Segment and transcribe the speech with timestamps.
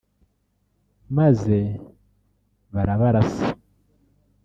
[1.17, 1.57] maze
[2.73, 3.45] barabarasa